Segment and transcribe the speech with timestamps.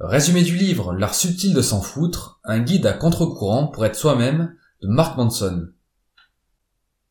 [0.00, 4.54] Résumé du livre L'art subtil de s'en foutre, un guide à contre-courant pour être soi-même
[4.80, 5.68] de Mark Manson.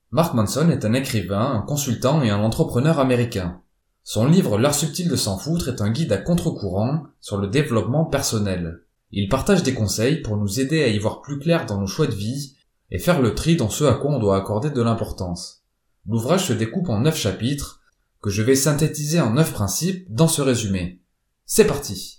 [0.10, 3.62] Mark Manson est un écrivain, un consultant et un entrepreneur américain.
[4.04, 8.06] Son livre L'art subtil de s'en foutre est un guide à contre-courant sur le développement
[8.06, 8.82] personnel.
[9.12, 12.08] Il partage des conseils pour nous aider à y voir plus clair dans nos choix
[12.08, 12.56] de vie
[12.90, 15.64] et faire le tri dans ce à quoi on doit accorder de l'importance.
[16.08, 17.82] L'ouvrage se découpe en neuf chapitres
[18.20, 21.04] que je vais synthétiser en neuf principes dans ce résumé.
[21.46, 22.19] C'est parti!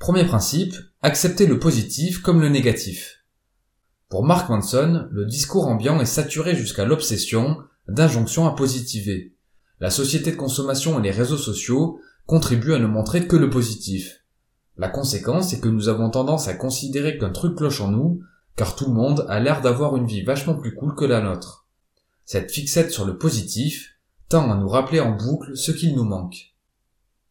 [0.00, 3.22] Premier principe, accepter le positif comme le négatif.
[4.08, 9.36] Pour Mark Manson, le discours ambiant est saturé jusqu'à l'obsession d'injonctions à positiver.
[9.78, 14.24] La société de consommation et les réseaux sociaux contribuent à ne montrer que le positif.
[14.78, 18.22] La conséquence est que nous avons tendance à considérer qu'un truc cloche en nous,
[18.56, 21.66] car tout le monde a l'air d'avoir une vie vachement plus cool que la nôtre.
[22.24, 23.96] Cette fixette sur le positif
[24.30, 26.54] tend à nous rappeler en boucle ce qu'il nous manque.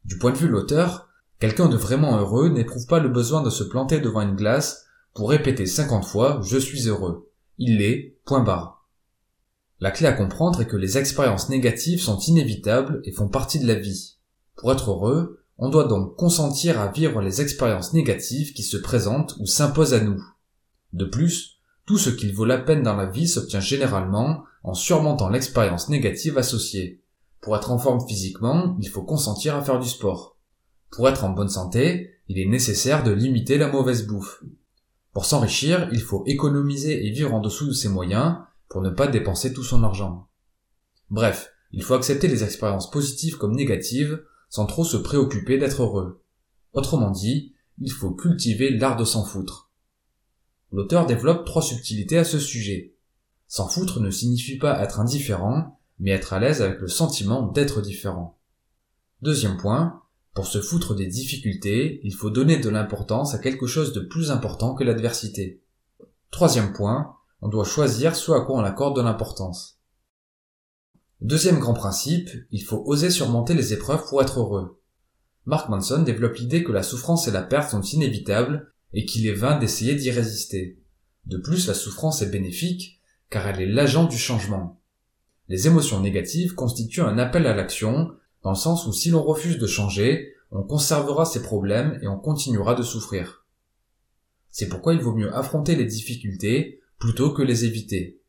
[0.06, 1.09] Du point de vue de l'auteur,
[1.40, 5.30] Quelqu'un de vraiment heureux n'éprouve pas le besoin de se planter devant une glace pour
[5.30, 7.32] répéter 50 fois je suis heureux.
[7.58, 8.86] Il l'est, point barre.
[9.80, 13.68] La clé à comprendre est que les expériences négatives sont inévitables et font partie de
[13.68, 14.18] la vie.
[14.58, 19.38] Pour être heureux, on doit donc consentir à vivre les expériences négatives qui se présentent
[19.40, 20.22] ou s'imposent à nous.
[20.92, 25.30] De plus, tout ce qu'il vaut la peine dans la vie s'obtient généralement en surmontant
[25.30, 27.02] l'expérience négative associée.
[27.40, 30.36] Pour être en forme physiquement, il faut consentir à faire du sport.
[30.92, 34.44] Pour être en bonne santé, il est nécessaire de limiter la mauvaise bouffe.
[35.14, 38.38] Pour s'enrichir, il faut économiser et vivre en dessous de ses moyens
[38.70, 40.28] pour ne pas dépenser tout son argent.
[41.10, 46.24] Bref, il faut accepter les expériences positives comme négatives sans trop se préoccuper d'être heureux.
[46.74, 49.70] Autrement dit, il faut cultiver l'art de s'en foutre.
[50.72, 52.94] L'auteur développe trois subtilités à ce sujet.
[53.48, 57.82] S'en foutre ne signifie pas être indifférent, mais être à l'aise avec le sentiment d'être
[57.82, 58.38] différent.
[59.22, 60.02] Deuxième point,
[60.40, 64.32] pour se foutre des difficultés, il faut donner de l'importance à quelque chose de plus
[64.32, 65.62] important que l'adversité.
[66.32, 69.82] Troisième point, on doit choisir ce à quoi on accorde de l'importance.
[71.20, 74.82] Deuxième grand principe, il faut oser surmonter les épreuves pour être heureux.
[75.46, 79.34] Mark Manson développe l'idée que la souffrance et la perte sont inévitables et qu'il est
[79.34, 80.80] vain d'essayer d'y résister.
[81.26, 84.80] De plus, la souffrance est bénéfique car elle est l'agent du changement.
[85.50, 88.12] Les émotions négatives constituent un appel à l'action
[88.44, 92.18] dans le sens où si l'on refuse de changer, on conservera ses problèmes et on
[92.18, 93.46] continuera de souffrir.
[94.50, 98.22] C'est pourquoi il vaut mieux affronter les difficultés plutôt que les éviter.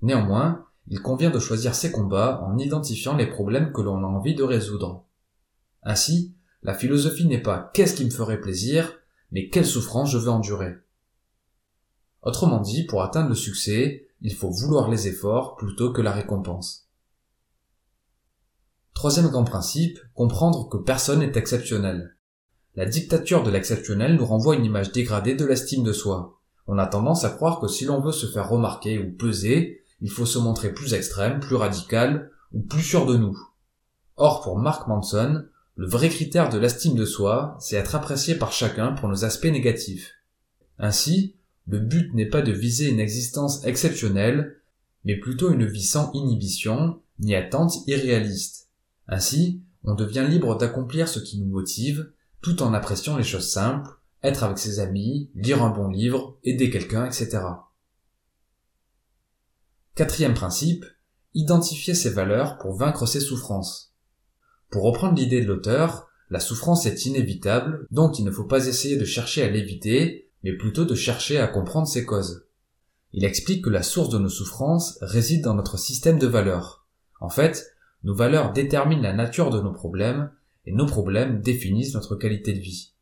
[0.00, 4.34] Néanmoins, il convient de choisir ses combats en identifiant les problèmes que l'on a envie
[4.34, 5.06] de résoudre.
[5.82, 8.98] Ainsi, la philosophie n'est pas qu'est-ce qui me ferait plaisir,
[9.30, 10.74] mais quelle souffrance je veux endurer.
[12.22, 16.81] Autrement dit, pour atteindre le succès, il faut vouloir les efforts plutôt que la récompense.
[19.02, 22.14] Troisième grand principe, comprendre que personne n'est exceptionnel.
[22.76, 26.38] La dictature de l'exceptionnel nous renvoie une image dégradée de l'estime de soi.
[26.68, 30.08] On a tendance à croire que si l'on veut se faire remarquer ou peser, il
[30.08, 33.36] faut se montrer plus extrême, plus radical ou plus sûr de nous.
[34.14, 38.52] Or, pour Mark Manson, le vrai critère de l'estime de soi, c'est être apprécié par
[38.52, 40.12] chacun pour nos aspects négatifs.
[40.78, 41.34] Ainsi,
[41.66, 44.58] le but n'est pas de viser une existence exceptionnelle,
[45.04, 48.61] mais plutôt une vie sans inhibition, ni attente irréaliste.
[49.08, 53.90] Ainsi, on devient libre d'accomplir ce qui nous motive, tout en appréciant les choses simples,
[54.22, 57.40] être avec ses amis, lire un bon livre, aider quelqu'un, etc.
[59.94, 60.84] Quatrième principe,
[61.34, 63.94] identifier ses valeurs pour vaincre ses souffrances.
[64.70, 68.96] Pour reprendre l'idée de l'auteur, la souffrance est inévitable, donc il ne faut pas essayer
[68.96, 72.46] de chercher à l'éviter, mais plutôt de chercher à comprendre ses causes.
[73.12, 76.86] Il explique que la source de nos souffrances réside dans notre système de valeurs.
[77.20, 77.71] En fait,
[78.04, 80.30] nos valeurs déterminent la nature de nos problèmes
[80.66, 82.92] et nos problèmes définissent notre qualité de vie.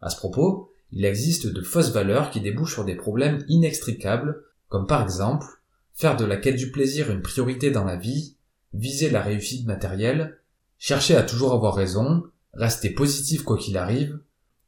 [0.00, 4.86] À ce propos, il existe de fausses valeurs qui débouchent sur des problèmes inextricables, comme
[4.86, 5.46] par exemple
[5.94, 8.36] faire de la quête du plaisir une priorité dans la vie,
[8.74, 10.38] viser la réussite matérielle,
[10.78, 12.24] chercher à toujours avoir raison,
[12.54, 14.18] rester positif quoi qu'il arrive,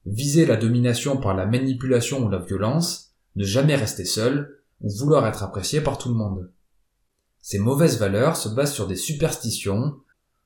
[0.06, 5.26] viser la domination par la manipulation ou la violence, ne jamais rester seul, ou vouloir
[5.26, 6.50] être apprécié par tout le monde.
[7.46, 9.98] Ces mauvaises valeurs se basent sur des superstitions,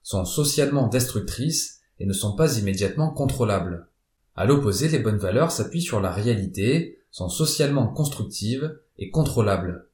[0.03, 3.87] sont socialement destructrices et ne sont pas immédiatement contrôlables.
[4.35, 9.87] À l'opposé, les bonnes valeurs s'appuient sur la réalité, sont socialement constructives et contrôlables.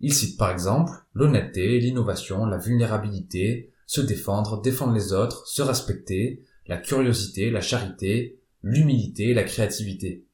[0.00, 6.42] Il cite par exemple l'honnêteté, l'innovation, la vulnérabilité, se défendre, défendre les autres, se respecter,
[6.68, 10.24] la curiosité, la charité, l'humilité, la créativité.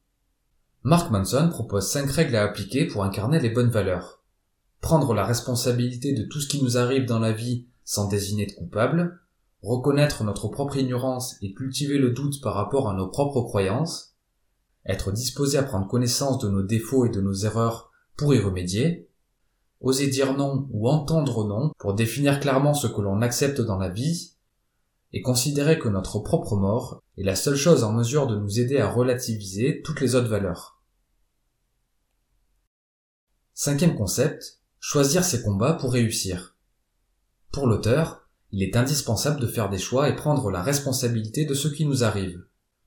[0.83, 4.22] Mark Manson propose cinq règles à appliquer pour incarner les bonnes valeurs.
[4.83, 8.51] Prendre la responsabilité de tout ce qui nous arrive dans la vie sans désigner de
[8.51, 9.21] coupable,
[9.61, 14.17] reconnaître notre propre ignorance et cultiver le doute par rapport à nos propres croyances,
[14.85, 19.09] être disposé à prendre connaissance de nos défauts et de nos erreurs pour y remédier,
[19.79, 23.89] oser dire non ou entendre non pour définir clairement ce que l'on accepte dans la
[23.89, 24.33] vie,
[25.13, 28.79] et considérer que notre propre mort est la seule chose en mesure de nous aider
[28.79, 30.81] à relativiser toutes les autres valeurs.
[33.53, 36.57] Cinquième concept, choisir ses combats pour réussir.
[37.53, 41.69] Pour l'auteur, il est indispensable de faire des choix et prendre la responsabilité de ce
[41.69, 42.43] qui nous arrive.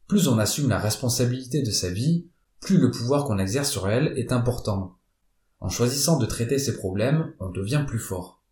[0.06, 2.26] Plus on assume la responsabilité de sa vie,
[2.60, 4.98] plus le pouvoir qu'on exerce sur elle est important.
[5.60, 8.44] En choisissant de traiter ses problèmes, on devient plus fort.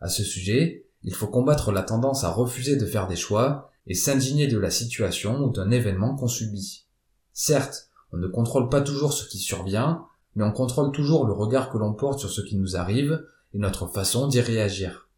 [0.00, 3.92] À ce sujet, il faut combattre la tendance à refuser de faire des choix et
[3.92, 6.86] s'indigner de la situation ou d'un événement qu'on subit.
[7.34, 11.70] Certes, on ne contrôle pas toujours ce qui survient, mais on contrôle toujours le regard
[11.70, 15.08] que l'on porte sur ce qui nous arrive et notre façon d'y réagir.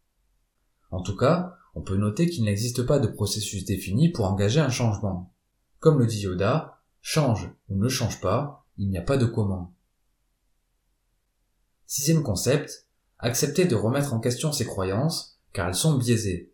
[0.91, 4.69] En tout cas, on peut noter qu'il n'existe pas de processus défini pour engager un
[4.69, 5.33] changement.
[5.79, 9.73] Comme le dit Yoda, change ou ne change pas, il n'y a pas de comment.
[11.85, 12.87] Sixième concept,
[13.19, 16.51] accepter de remettre en question ses croyances, car elles sont biaisées.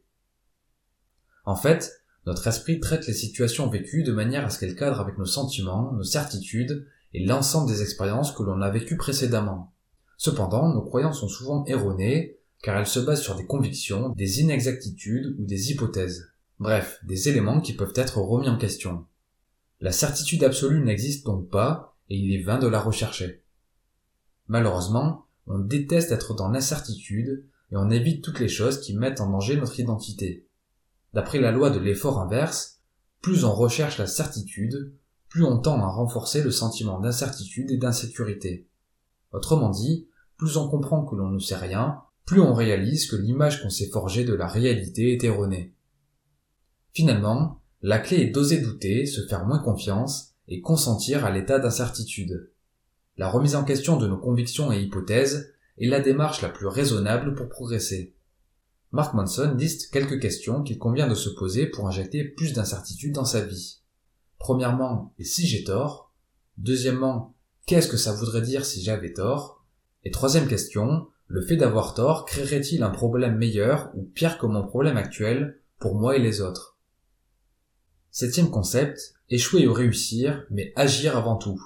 [1.46, 5.18] En fait, notre esprit traite les situations vécues de manière à ce qu'elles cadrent avec
[5.18, 9.74] nos sentiments, nos certitudes et l'ensemble des expériences que l'on a vécues précédemment.
[10.18, 15.36] Cependant, nos croyances sont souvent erronées, car elle se base sur des convictions, des inexactitudes
[15.40, 16.32] ou des hypothèses.
[16.60, 19.06] Bref, des éléments qui peuvent être remis en question.
[19.82, 23.44] La certitude absolue n'existe donc pas, et il est vain de la rechercher.
[24.48, 29.30] Malheureusement, on déteste être dans l'incertitude, et on évite toutes les choses qui mettent en
[29.30, 30.48] danger notre identité.
[31.14, 32.80] D'après la loi de l'effort inverse,
[33.22, 34.94] plus on recherche la certitude,
[35.34, 38.68] plus on tend à renforcer le sentiment d'incertitude et d'insécurité.
[39.32, 40.08] Autrement dit,
[40.38, 43.90] plus on comprend que l'on ne sait rien, plus on réalise que l'image qu'on s'est
[43.90, 45.74] forgée de la réalité est erronée.
[46.92, 52.52] Finalement, la clé est d'oser douter, se faire moins confiance et consentir à l'état d'incertitude.
[53.18, 57.34] La remise en question de nos convictions et hypothèses est la démarche la plus raisonnable
[57.34, 58.14] pour progresser.
[58.92, 63.26] Mark Manson liste quelques questions qu'il convient de se poser pour injecter plus d'incertitude dans
[63.26, 63.80] sa vie.
[64.44, 66.12] Premièrement, et si j'ai tort
[66.58, 67.34] Deuxièmement,
[67.66, 69.64] qu'est-ce que ça voudrait dire si j'avais tort?
[70.04, 74.68] Et troisième question, le fait d'avoir tort créerait-il un problème meilleur ou pire que mon
[74.68, 76.78] problème actuel pour moi et les autres?
[78.12, 81.64] Septième concept, échouer ou réussir, mais agir avant tout.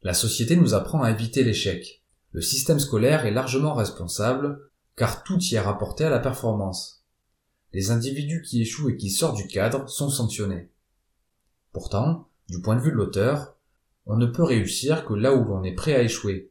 [0.00, 2.02] La société nous apprend à éviter l'échec.
[2.32, 4.58] Le système scolaire est largement responsable,
[4.96, 7.04] car tout y est rapporté à la performance.
[7.74, 10.70] Les individus qui échouent et qui sortent du cadre sont sanctionnés.
[11.72, 13.56] Pourtant, du point de vue de l'auteur,
[14.06, 16.50] on ne peut réussir que là où l'on est prêt à échouer,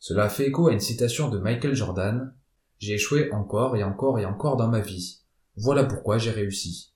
[0.00, 2.34] cela fait écho à une citation de Michael Jordan.
[2.78, 5.20] J'ai échoué encore et encore et encore dans ma vie.
[5.56, 6.94] Voilà pourquoi j'ai réussi.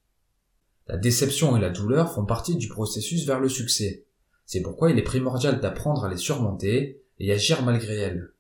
[0.87, 4.06] La déception et la douleur font partie du processus vers le succès.
[4.46, 8.32] C'est pourquoi il est primordial d'apprendre à les surmonter et agir malgré elles.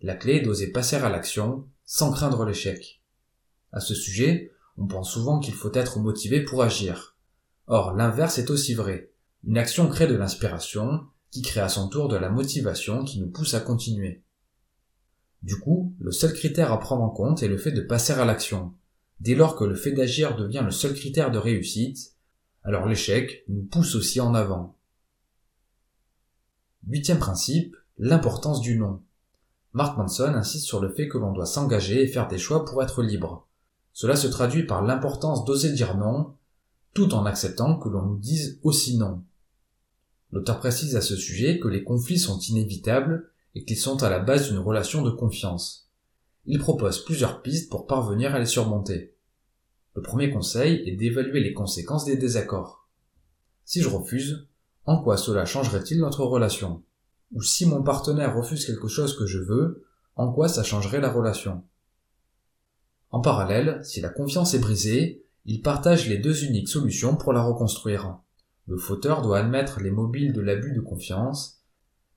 [0.00, 3.02] La clé est d'oser passer à l'action sans craindre l'échec.
[3.70, 7.11] À ce sujet, on pense souvent qu'il faut être motivé pour agir.
[7.66, 9.12] Or, l'inverse est aussi vrai.
[9.44, 13.30] Une action crée de l'inspiration, qui crée à son tour de la motivation qui nous
[13.30, 14.22] pousse à continuer.
[15.42, 18.24] Du coup, le seul critère à prendre en compte est le fait de passer à
[18.24, 18.74] l'action.
[19.20, 22.14] Dès lors que le fait d'agir devient le seul critère de réussite,
[22.64, 24.76] alors l'échec nous pousse aussi en avant.
[26.86, 29.00] Huitième principe, l'importance du non.
[29.72, 32.82] Mark Manson insiste sur le fait que l'on doit s'engager et faire des choix pour
[32.82, 33.48] être libre.
[33.92, 36.34] Cela se traduit par l'importance d'oser dire non,
[36.94, 39.22] tout en acceptant que l'on nous dise aussi non.
[40.30, 44.18] L'auteur précise à ce sujet que les conflits sont inévitables et qu'ils sont à la
[44.18, 45.90] base d'une relation de confiance.
[46.46, 49.14] Il propose plusieurs pistes pour parvenir à les surmonter.
[49.94, 52.88] Le premier conseil est d'évaluer les conséquences des désaccords.
[53.64, 54.48] Si je refuse,
[54.86, 56.82] en quoi cela changerait-il notre relation?
[57.32, 59.84] Ou si mon partenaire refuse quelque chose que je veux,
[60.16, 61.62] en quoi ça changerait la relation?
[63.10, 67.42] En parallèle, si la confiance est brisée, il partage les deux uniques solutions pour la
[67.42, 68.18] reconstruire.
[68.66, 71.62] Le fauteur doit admettre les mobiles de l'abus de confiance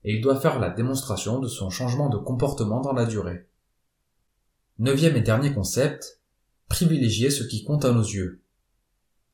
[0.04, 3.48] et il doit faire la démonstration de son changement de comportement dans la durée.
[4.78, 6.20] Neuvième et dernier concept,
[6.68, 8.42] privilégier ce qui compte à nos yeux.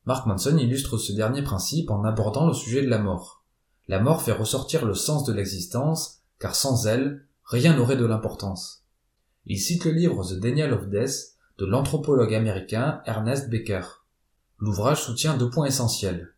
[0.05, 3.43] Mark Manson illustre ce dernier principe en abordant le sujet de la mort.
[3.87, 8.85] La mort fait ressortir le sens de l'existence, car sans elle, rien n'aurait de l'importance.
[9.45, 13.81] Il cite le livre The Daniel of Death de l'anthropologue américain Ernest Becker.
[14.57, 16.33] L'ouvrage soutient deux points essentiels.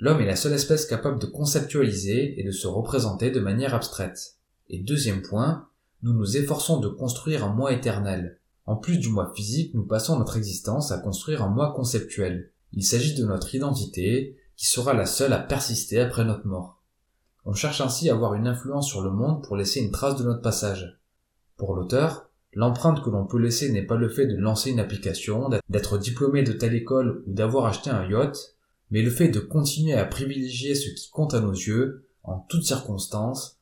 [0.00, 4.38] L'homme est la seule espèce capable de conceptualiser et de se représenter de manière abstraite.
[4.68, 5.68] Et deuxième point,
[6.02, 8.40] nous nous efforçons de construire un moi éternel.
[8.66, 12.50] En plus du moi physique, nous passons notre existence à construire un moi conceptuel.
[12.72, 16.82] Il s'agit de notre identité, qui sera la seule à persister après notre mort.
[17.44, 20.24] On cherche ainsi à avoir une influence sur le monde pour laisser une trace de
[20.24, 20.98] notre passage.
[21.56, 25.50] Pour l'auteur, l'empreinte que l'on peut laisser n'est pas le fait de lancer une application,
[25.68, 28.56] d'être diplômé de telle école ou d'avoir acheté un yacht,
[28.90, 32.64] mais le fait de continuer à privilégier ce qui compte à nos yeux, en toutes
[32.64, 33.58] circonstances,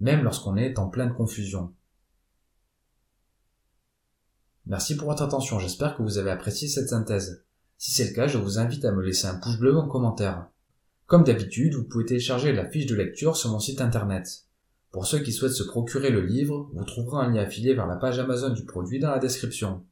[0.00, 1.72] même lorsqu'on est en pleine confusion.
[4.66, 7.44] Merci pour votre attention, j'espère que vous avez apprécié cette synthèse.
[7.78, 10.46] Si c'est le cas, je vous invite à me laisser un pouce bleu en commentaire.
[11.06, 14.46] Comme d'habitude, vous pouvez télécharger la fiche de lecture sur mon site internet.
[14.92, 17.96] Pour ceux qui souhaitent se procurer le livre, vous trouverez un lien affilié vers la
[17.96, 19.84] page Amazon du produit dans la description.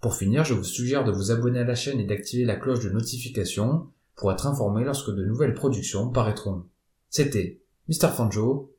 [0.00, 2.84] Pour finir, je vous suggère de vous abonner à la chaîne et d'activer la cloche
[2.84, 6.64] de notification pour être informé lorsque de nouvelles productions paraîtront.
[7.08, 8.08] C'était Mr.
[8.08, 8.74] Fanjo.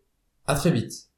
[0.47, 1.12] À très vite.